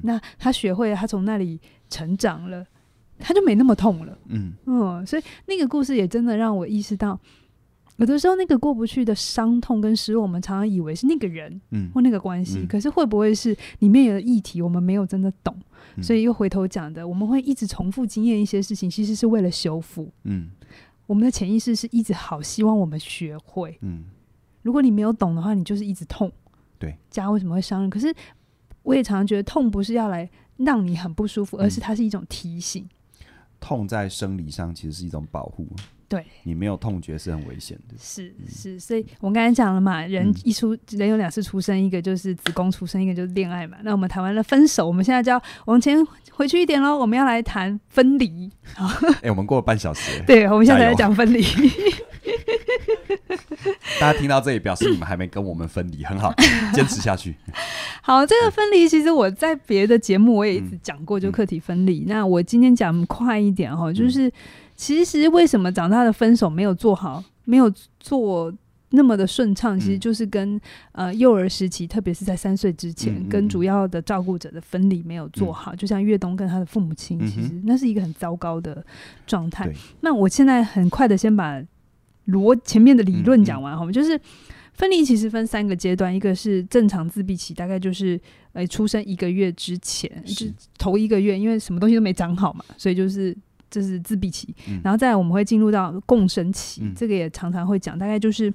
[0.03, 2.65] 那他学会了，他从那里成长了。
[3.19, 4.53] 他就没那么痛了，嗯。
[4.67, 7.19] 嗯，所以那个故事也真的让我意识到，
[7.97, 15.55] 有的时候那个过不去的伤痛跟失落，我们常常以为是那个人，嗯，或那个关系，嗯、可是会不会是里面有的议题，我们没有真的懂，
[15.95, 20.51] 嗯、所以又回头讲的，我们会一直重复经验一些事情，其实是为了修复，嗯，
[21.05, 24.05] 我们的潜意识是一直好希望我们学会，嗯，
[24.61, 26.31] 如果你没有懂的话，你就是一直痛，
[26.77, 27.89] 对，家为什么会伤人？
[27.89, 28.13] 可是
[28.83, 32.87] 我也常常觉得，痛不是要来让你很不舒服，而是它是一种提醒。
[33.59, 35.67] 痛在生理上其实是一种保护，
[36.09, 37.95] 对，你没有痛觉是很危险的。
[37.99, 43.77] 是是，所以我们刚才讲了嘛，人一出，嗯、人有两次出生，一个就是子宫出生，一个就是恋爱嘛。
[43.83, 45.97] 那我们谈完了分手，我们现在就要往前
[46.31, 48.49] 回去一点喽，我们要来谈分离。
[48.77, 51.43] 哎、欸，我们过了半小时， 对，我们现在在讲分离。
[53.99, 56.33] 大家听到这里，表示你们还没跟我们分离，很好，
[56.73, 57.35] 坚持下去。
[58.01, 62.01] 好，这个分离其实我在别的节目我也一直讲过，就课题分离。
[62.01, 64.31] 嗯、那我今天讲快一点哈，就是
[64.77, 68.53] 其实为什么长大的分手没有做好，没有做
[68.91, 70.57] 那么的顺畅，其实就是跟
[70.93, 75.73] 呃幼儿时期，特别是在三岁之前，嗯、跟主要的照顾者的分离没有做好。
[75.73, 78.85] 嗯、就像岳东跟他的父母亲，其实那是一个很糟糕的
[79.25, 79.67] 状态。
[79.67, 81.61] 嗯、那我现在很快的先把。
[82.27, 84.19] 罗前面的理论讲完哈，嗯嗯、就是
[84.73, 88.19] 分离其实分三个阶段，一个是正常自闭期，大概就是
[88.51, 93.33] 呃出生一个月之前，是就头一个月，因为什么东西都没长好嘛，所以就是
[93.69, 94.53] 这是自闭期。
[94.67, 98.53] 嗯、然后再来我们会进入到共生期，嗯、这个也常常会讲，大概就是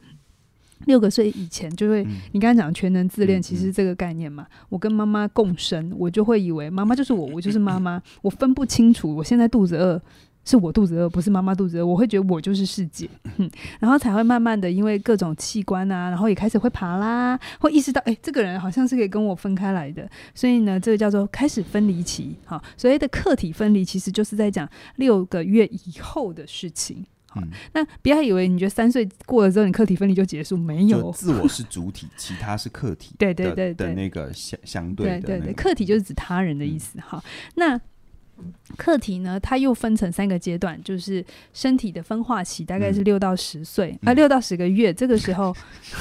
[0.86, 10.00] 六个岁以前就会，嗯、你刚才讲全能自恋，其实这个概念嘛，我跟妈妈共生，我就会以为妈妈就是我，我就是妈妈，我分不清楚，我现在肚子饿。
[10.44, 11.86] 是我肚子饿，不是妈妈肚子饿。
[11.86, 20.08] 我会觉得我就是世界， 嗯，然后才会慢慢的因为各种器官啊，然后也开始会爬啦，会意识到，哎、欸，这个人好像是可以跟我分开来的。
[20.34, 22.36] 所以呢，这个叫做开始分离期。
[22.44, 27.04] 好，所谓的客体分离，其实就是在讲六个月以后的事情。
[27.28, 33.14] 好，嗯、那不要以为你觉得三岁过了之后，你客体分离就结束，没有，自我是主体，其他是客体。
[33.18, 36.98] 对对对对，的那个相相对的、那个，对对对，客体就是指他人的意思。
[37.00, 37.22] 好，
[37.54, 37.80] 那。
[38.76, 45.54] 课题呢，它又分成三个阶段，就是身体的分化期，大概是六到十岁，啊，六到十个月，这个时候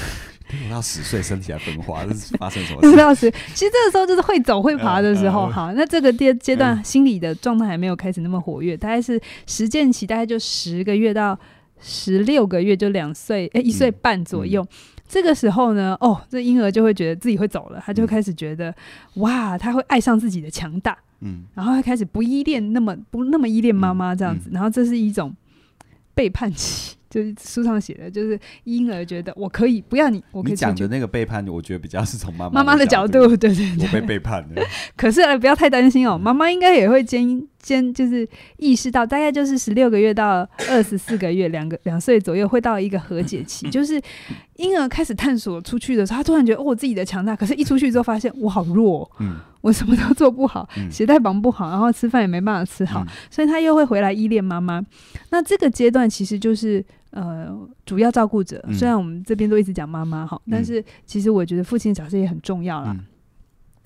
[0.50, 2.88] 六到十岁身体在分化，这是 发生什么事？
[2.88, 5.48] 六到十，其实这个时候就是会走会爬的时候。
[5.48, 11.38] 好，那这个阶阶段心理的状态还没有开始那么活跃，大概是实践期，大概就十个月到
[11.80, 14.66] 十六个月，就两岁哎一岁半左右。
[15.08, 18.74] 这个时候呢，哦，这婴儿就会觉得自己会走了，他就开始觉得
[19.14, 20.96] 哇，他会爱上自己的强大。
[21.22, 24.52] 嗯，然后他开始不依恋那么不那么依恋妈妈这样子，嗯。
[24.52, 25.34] 嗯、然后这是一种
[26.14, 30.52] 背叛期， 就是书上写的，就是婴儿觉得我可以不要你，我可以。
[30.52, 34.62] 你讲的那个背叛，我觉得比较是从妈妈妈妈的角度，对对对，我被背叛了。
[34.96, 44.00] 可是不要太担心哦，妈妈应该也会坚坚，就是意识到，大概就是十六个月到二十四个月，两个两岁左右会到一个和解期， 就是
[44.56, 49.36] 婴儿开始探索出去的时候，他突然觉得哦，我自己的强大，可是一出去之后发现我好弱，嗯。
[49.62, 54.84] 我什么都做不好，鞋带绑不好，然后吃饭也没办法吃好，嗯、所以他又会回来依恋妈妈。
[55.30, 57.48] 那这个阶段其实就是呃
[57.86, 62.90] 主要照顾者，嗯、虽然我们这边都一直讲妈妈哈，嗯、但是其实我觉得父亲的角色也很重要啦。
[62.90, 63.04] 嗯、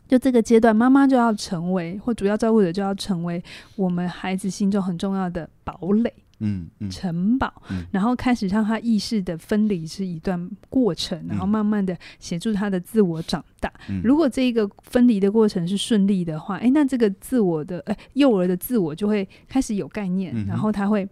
[0.09, 3.43] 就这个阶段，妈妈就要成为或主要照顾者就要成为
[3.77, 6.13] 我们孩子心中很重要的堡垒。
[6.39, 6.91] 嗯嗯。
[6.91, 7.85] 城堡，嗯。
[7.91, 13.73] 然后开始让他意识的分离是一段过程，然后慢慢的协助他的自我长大。
[13.89, 14.01] 嗯。
[14.03, 21.09] 如果这一个分离的过程是顺利的话，哎，那这个自我的，诶，幼儿的自我就会开始有概念，嗯然后他会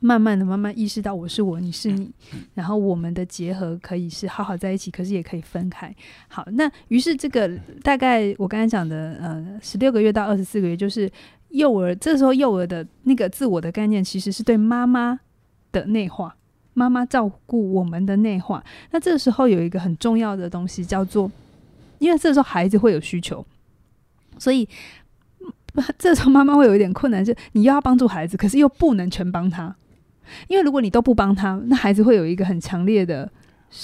[0.00, 2.10] 慢慢的、慢慢意识到我是我，你是你，
[2.52, 5.94] 然后我们的结合可以是好好在一起，可是也可以分开。
[6.26, 7.48] 好，那于是这个
[7.82, 11.08] 大概我刚才讲的，呃，十六个月到二十四个月，就是
[11.54, 15.20] 幼儿这时候幼儿的那个自我的概念，其实是对妈妈
[15.70, 16.34] 的内化，
[16.74, 18.62] 妈妈照顾我们的内化。
[18.90, 21.30] 那这个时候有一个很重要的东西叫做，
[21.98, 23.46] 因为这时候孩子会有需求，
[24.36, 24.68] 所以
[25.74, 29.74] 嗯 这时候妈妈会有一点困难，是你又要帮助孩子，可是又不能全帮他。
[30.48, 33.30] 因为如果你都不帮他，那孩子会有一个很强烈的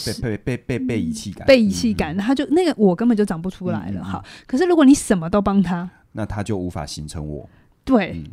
[0.07, 4.01] 被被被被被遗弃感，被遗弃感，他就那个我根本就长不出来了。
[4.01, 7.49] 嗯嗯嗯好，可是如果你什么都帮他，那他就无法形成我。
[7.90, 8.24] 对，嗯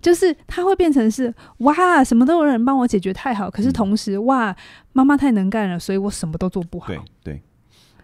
[0.00, 3.50] 就是他会变成是哇，什么都有人帮我解决，太好。
[3.50, 4.54] 可是同时，哇，
[4.92, 6.88] 妈妈太能干了，所以我什么都做不好。
[6.88, 7.42] 对对，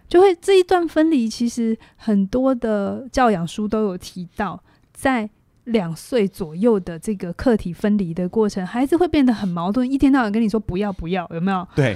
[0.07, 4.59] 就会这一段分离，其实很多的教养书都有提到，
[4.91, 5.29] 在
[5.65, 11.67] 两岁左右的这个客体分离的过程，孩子会变得很矛盾，一天到晚跟你说不要不要，有没有？
[11.75, 11.95] 对，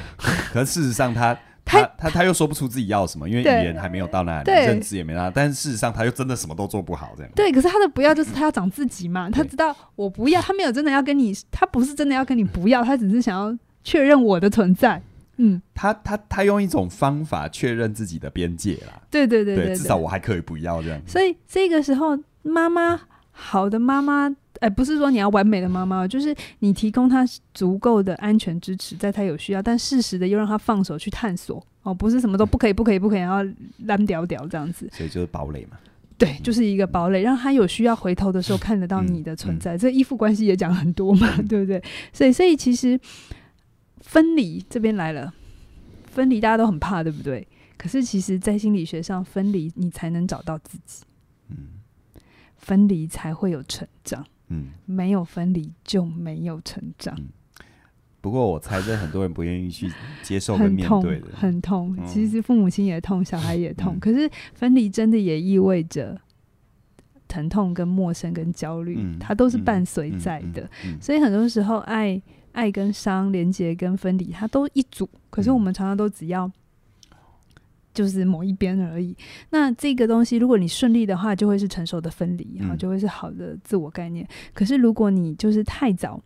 [0.53, 7.32] 可事实上他他他他他又说不出自己要什么，因为对语言还没有到那里，对认知也没到，但是事实上他又真的什么都做不好，这样。
[7.36, 15.01] 对，可是他的不要就是他要长自己嘛，他知道我不要，他没有真的要跟你，他不是真的要跟你不要，他只是想要确认我的存在。
[15.38, 21.01] 嗯，他他他用一种方法确认自己的边界啦，对对对对对，至少我还可以不要这样。
[21.06, 23.01] 所以这个时候，妈妈
[23.32, 33.38] 好的妈妈，哎，不是说你要完美的妈妈，就是你提供她足够的安全支持，在她有需要，但适时的又让她放手去探索哦，不是什么都不可以，不可以，不可以，然后
[33.86, 34.89] 烂屌屌这样子。
[34.94, 35.78] 所以就是堡垒嘛。
[36.18, 39.78] 对，就是一个堡垒，让他有需要回头的时候看得到你的存在。
[39.78, 41.84] 这依附关系也讲很多嘛，对不对？
[42.13, 42.98] 所以，所以其实
[44.00, 45.34] 分离这边来了，
[46.06, 47.46] 分离大家都很怕，对不对？
[47.78, 51.04] 可是其实，在心理学上，分离你才能找到自己。
[51.50, 51.58] 嗯
[52.58, 57.17] 分离才会有成长，嗯，没有分离就没有成长，
[58.21, 61.95] 不过我猜这很多人不愿意去接受跟面对的，很痛。
[61.97, 63.95] 嗯其实父母亲也痛，小孩也痛。
[63.95, 66.19] 嗯可是分离真的也意味着
[67.27, 70.69] 疼痛、跟陌生、跟焦虑，嗯它都是伴随在的。
[71.01, 72.10] 所以很多时候爱，
[72.51, 75.10] 爱、爱跟伤、连结跟分离，它都一组。
[75.29, 76.51] 可是我们常常都只要。
[77.95, 79.17] 就是某一边而已。
[79.49, 84.27] 那这个东西，如果你顺利的话，就会是成熟的分离，然后嗯就会是好的自我概念。
[84.53, 86.21] 可是如果你就是太早，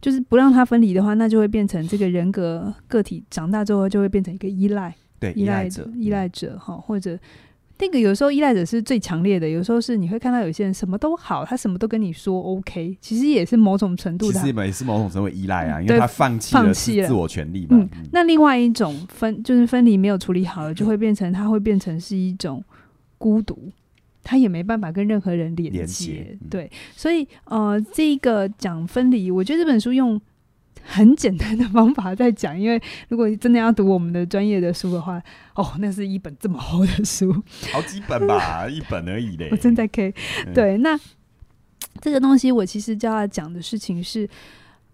[0.00, 7.18] 就是不让它分离的话，那就会变成这个人格个体长大之后就会变成一个依赖、对依赖者，依赖者哈，或者。
[7.80, 14.40] 那个有时候依赖者是最强烈的，有时候是你会看到有些人什么都好，他什么都跟你说 OK，其实也是某种程度的。
[14.40, 17.76] 其实也是某种程度依赖啊，嗯因为他放弃了放弃了自我权利嘛。
[17.78, 22.62] 嗯，那另外一种分就是分离没有处理好了，就会变成他会变成是一种
[23.16, 23.70] 孤独，
[24.24, 25.78] 他也没办法跟任何人连接。
[25.78, 30.20] 连接嗯对，所以呃，这个讲分离，我觉得这本书用
[30.84, 35.22] 很简单的方法在讲，因为如果真的要读我们的专业的书的话，
[35.54, 37.32] 哦，那是一本这么厚的书，
[37.72, 39.48] 好几本吧， 一本而已嘞。
[39.50, 40.14] 我正在 K。
[40.46, 40.98] 嗯对，那
[42.00, 44.28] 这个东西我其实就要讲的事情是，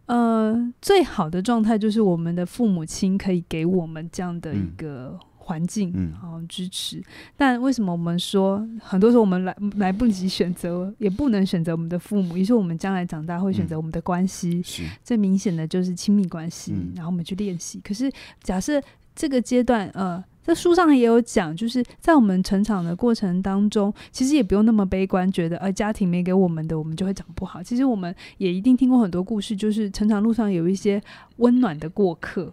[0.07, 7.03] 呃，最好的状态就是我们的父母亲可以给我们这样的一个环境，嗯好、支持。
[7.37, 12.37] 但为什么我们说很多时候我们来来不及选择，也不能选择我们的父母？
[12.37, 14.63] 于是我们将来长大会选择我们的关系。
[14.63, 17.79] 是最明显的就是亲密关系，嗯然后我们去练习。
[17.85, 18.11] 可是
[18.43, 18.83] 假设
[19.15, 27.63] 这个阶段，呃，在书上也有讲，就是在我们成长的过程当中，其实也不用那么悲观，觉得呃家庭没给我们的，我们就会长不好。
[27.63, 31.01] 其实我们也一定听过很多故事，就是成长路上有一些
[31.37, 32.53] 温暖的过客。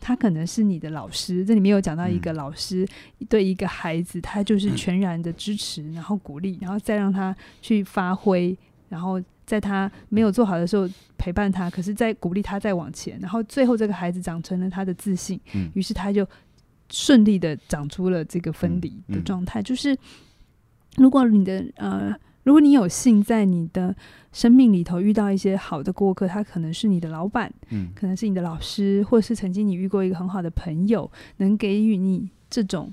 [0.00, 2.86] 他可能是你的老师，这里面有讲到一个老师、
[3.18, 8.56] 嗯、对一个孩子，他就是全然的支持，然后鼓励，然后再让他去发挥，
[8.88, 16.26] 然后在他没有做好的时候陪伴他，可是再鼓励他再往前，然后最后这个孩子长成了他的自信，嗯、于是他就
[16.90, 19.60] 顺利的长出了这个分离的状态。
[19.60, 19.96] 嗯嗯、就是
[20.96, 22.14] 如果你的呃，
[22.48, 23.94] 如果你有幸在你的
[24.32, 32.90] 生命里头遇到一些好的过客，他可能是你的老板，嗯，可能是你的老师，或是曾经你遇过一个很好的朋友，能给予你这种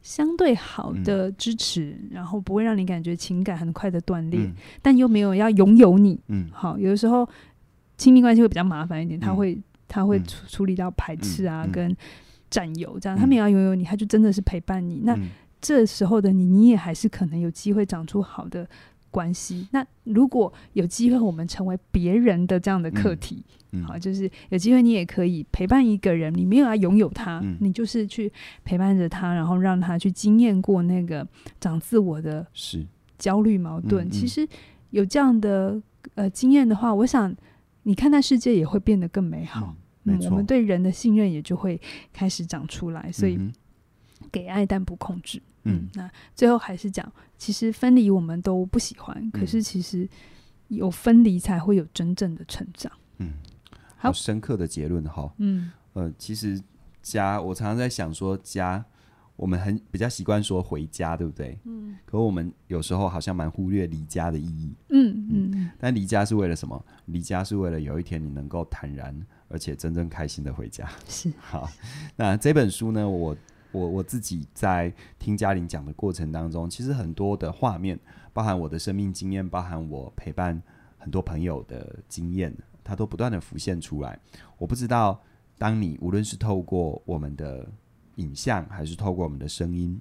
[0.00, 6.18] 相对好的支持，嗯、然后不会让你感觉情感很快的断裂，嗯、但又没有要拥有你。
[6.28, 7.28] 嗯，好，有的时候
[7.98, 11.94] 亲密关系会比较麻烦一点，他会、嗯、他会处处理到排斥啊，嗯、跟
[12.48, 15.02] 占有这样，他没有要拥有你，他就真的是陪伴你。
[15.04, 15.28] 那嗯
[15.60, 18.68] 这时候的你，你也还是可能有机会长出好的。
[19.10, 19.66] 关系。
[19.72, 23.42] 那如果有机会，我们成为别人的这样的课题，
[23.72, 28.30] 嗯嗯、好，就是有机会你也可以陪伴一个人，你没有要拥有他，嗯、你就是去
[28.64, 31.26] 陪伴着他，然后让他去经验过那个
[31.58, 32.86] 长自我的是
[33.16, 34.10] 焦虑矛盾。
[34.10, 34.46] 其实
[34.90, 35.82] 有这样的
[36.14, 37.34] 呃经验的话，我想
[37.84, 39.74] 你看待世界也会变得更美好。
[40.04, 41.80] 嗯，嗯，我们对人的信任也就会
[42.12, 43.10] 开始长出来。
[43.10, 43.40] 所以。
[44.32, 50.08] 给爱但不控制，嗯，嗯，那最后还是讲，其实分离我们都不喜欢，嗯、可是其实
[50.68, 53.34] 有分离才会有真正的成长，嗯，
[53.96, 56.60] 好深刻的结论哈，嗯，呃，其实
[57.02, 58.84] 家，我常常在想说家，
[59.36, 61.58] 我们很比较习惯说回家，对不对？
[61.64, 66.84] 嗯，可我们有时候好像蛮忽略离家的意义，嗯嗯，嗯，但离家是为了什么？
[67.06, 69.14] 离家是为了有一天你能够坦然
[69.48, 71.68] 而且真正开心的回家，是好。
[72.16, 73.36] 那这本书呢，我。
[73.72, 77.98] 我我自己在听嘉玲讲的过程当中，其实很多的画面，
[78.32, 80.60] 包含我的生命经验，包含我陪伴
[80.96, 84.18] 很多朋友的经验，它都不断的浮现出来。
[84.56, 85.20] 我不知道，
[85.58, 87.68] 当你无论是透过我们的
[88.16, 90.00] 影像，还是透过我们的声音，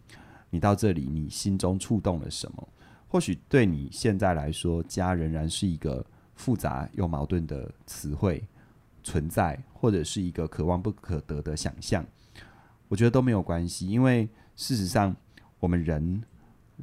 [0.50, 2.68] 你到这里，你心中触动了什么？
[3.10, 6.06] 或许对你现在来说，家仍然是一个
[6.36, 8.46] 复杂又矛盾的词汇
[9.04, 12.06] 存在，或者是一个可望不可得的想象。
[12.90, 15.16] 我觉得都没有关系，因为事实上，
[15.60, 16.24] 我们人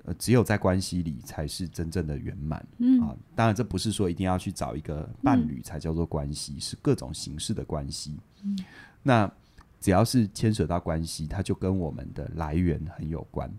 [0.05, 2.65] 呃只有在关系里才是真正的圆满。
[2.79, 8.19] 嗯啊，当然这不是说一定要去找一个伴侣才叫做关系，嗯、是各种形式的关系。
[8.43, 8.59] 嗯、
[9.03, 9.31] 那
[9.81, 13.51] 只要是牵扯到关系，它就跟我们的来源很有关。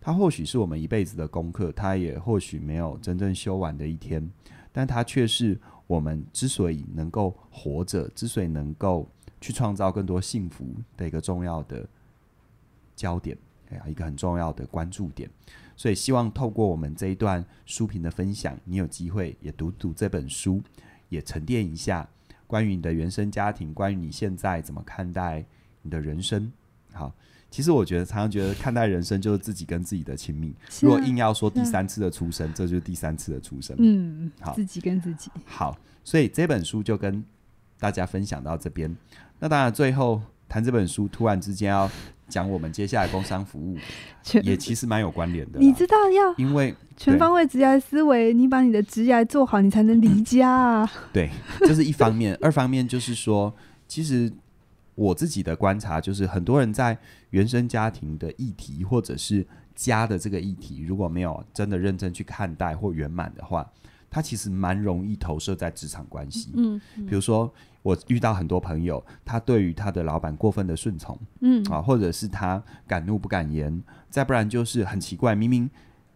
[0.00, 4.28] 它或许是我们一辈子的功课，它也或许没有真正修完的一天，
[4.72, 9.08] 但它却是我们之所以能够活着，之所以能够。
[9.42, 10.64] 去创造更多幸福
[10.96, 11.86] 的一个重要的
[12.96, 13.36] 焦点，
[13.70, 15.28] 哎呀，一个很重要的关注点。
[15.74, 20.62] 所以，希望透过我们这一段书评的分享，你有机会也读读这本书，
[21.08, 22.08] 也沉淀一下
[22.46, 25.44] 关于你的原生家庭，关于你现在怎么看待
[25.80, 26.52] 你的人生。
[26.92, 27.12] 好，
[27.50, 30.54] 其实我觉得常常觉得看待人生就是自己跟自己的亲密。
[30.82, 33.74] 如果硬要说第三次的出生，这就是第三次的出生。
[33.80, 35.30] 嗯，好，自己跟自己。
[35.46, 37.24] 好，所以这本书就跟
[37.80, 38.94] 大家分享到这边。
[39.42, 41.90] 那当然，最后谈这本书，突然之间要
[42.28, 43.76] 讲我们接下来工商服务，
[44.44, 45.58] 也其实蛮有关联的。
[45.58, 50.92] 你知道要因为全方位职业思维，你把你的职业做好，你才能离家啊。
[51.12, 51.28] 对，
[51.58, 52.38] 这是一方面。
[52.40, 53.52] 二方面就是说，
[53.88, 54.32] 其实
[54.94, 56.96] 我自己的观察就是，很多人在
[57.30, 63.68] 原生家庭的议题，或者是家的这个议题，如果没有真的认真去看待或圆满的话，
[64.08, 66.52] 他其实蛮容易投射在职场关系。
[66.54, 67.52] 嗯，嗯，比如说。
[67.82, 75.68] 我遇到很多朋友，他对于他的老板过分的顺从，嗯啊，或者是他敢怒不敢言，再不然就是很奇怪，明明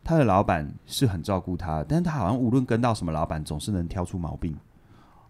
[0.05, 4.57] 他的老板是很照顾他，但是他好像无论跟到什么老板，总是能挑出毛病，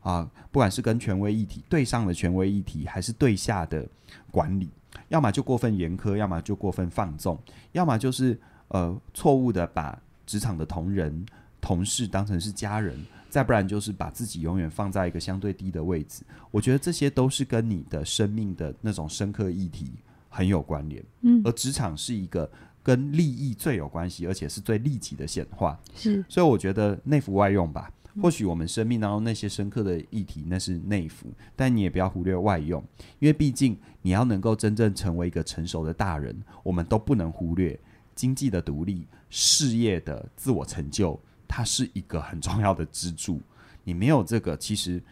[0.03, 3.87] 啊，不管是跟权威议题对上的权威议题，还是对下的
[4.31, 4.69] 管理，
[5.09, 7.39] 要么就过分严苛，要么就过分放纵，
[7.73, 11.25] 要么就是呃错误的把职场的同仁、
[11.63, 12.95] 同事当成是家人。
[13.37, 19.93] 再不然就是把自己永远放在一个相对低的位置，我觉得这些都是跟你的生命的那种深刻议题
[20.31, 21.05] 很有关联。
[21.21, 22.51] 嗯，而职场是一个
[22.83, 25.79] 跟利益最有关系，而且是最利己的显化。
[25.95, 27.93] 是，所以我觉得内服外用吧。
[28.23, 32.83] 或许我们生命当中那些深刻的议题那是内服，但你也不要忽略外用，
[33.19, 37.79] 因为毕竟你要能够真正成为一个成熟的大人，我们都不能忽略
[38.15, 41.21] 经济的独立、事业的自我成就。
[41.49, 43.41] 它是一个很重要的支柱，
[43.85, 45.03] 你没有这个，其实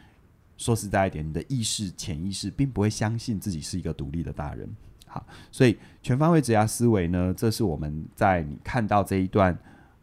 [0.57, 4.68] 说实在一点，你的意识、潜意识并不会相信自己是一个独立的大人。
[5.07, 9.57] 好，所以全方位职涯思维呢，这是我们在你看到这一段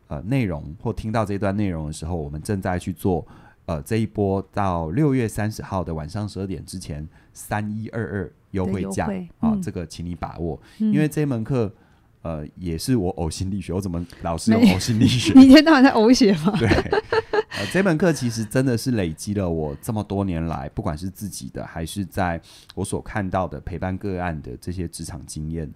[0.08, 3.28] 呃内容或听到这一段内容的时候，我们正在去做
[3.66, 9.06] 呃这一波到六月三十号的晚上十二点之前三一二二优惠价
[9.40, 11.74] 啊、嗯，这个请你把握，嗯、因为这门课。
[12.24, 15.34] 呃，也是我呕心沥血，我怎么老是有呕心沥血？
[15.36, 16.54] 你一天到晚在呕血吗？
[16.60, 22.40] 对，呃，这门课其实真的是累积了我这么多年来，不管是自己的，还是在
[22.76, 25.68] 我所看到的陪伴个案的这些职场经验，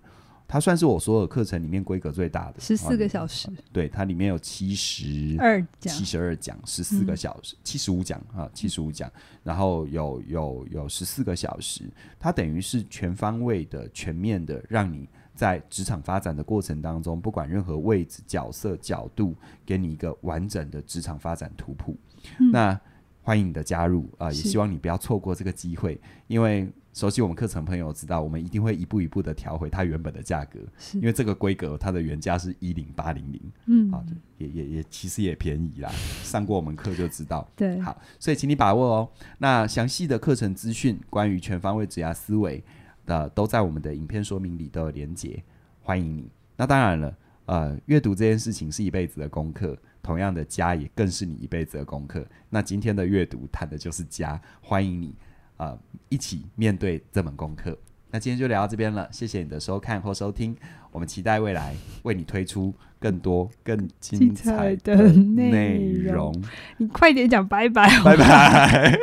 [0.48, 3.50] 它算是我所有课程里面规格最大的，十四个小时。
[3.74, 9.12] 对，它里面有七十二讲七十二讲，十四个小时，七十五讲啊，七十五讲，
[9.44, 11.90] 然后有有有十四个小时，
[12.20, 15.10] 它等于是全方位的、全面的，让你。
[15.36, 21.96] 在职场发展的过程当中，不管任何位置、角色、角度，给你一个完整的职场发展图谱。
[22.40, 22.80] 嗯、那
[23.22, 24.34] 欢迎你的加入啊、呃！
[24.34, 30.60] 也希望你不要错过这个机会，因为熟悉我们课程朋友知道，我们一定会一步一步的调回它原本的价格，
[30.94, 34.06] 因为这个规格它的原价是一零八零零，嗯，好，
[34.38, 35.92] 也也也其实也便宜啦，
[36.24, 39.10] 上过我们课就知道，对，好，所以请你把握哦。
[39.40, 42.64] 那详细的课程资讯，关于全方位职涯思维
[43.06, 45.44] 的，都在我们的影片说明里都有连结，
[45.82, 46.30] 欢迎你。
[46.58, 52.26] 那当然了，呃，阅读这件事情是一辈子的功课，同样的家也更是你一辈子的功课。
[52.50, 55.16] 那今天的阅读谈的就是家，欢迎你。
[55.58, 55.80] 呃，
[56.10, 57.78] 一起面对这门功课。
[58.12, 60.54] 那今天就聊到这边了，谢谢你的收看或收听。
[60.92, 66.34] 我们期待未来为你推出更多更精彩的内容。
[66.76, 69.00] 你快点讲拜拜，拜拜。